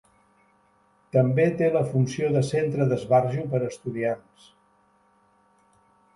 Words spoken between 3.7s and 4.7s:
estudiants.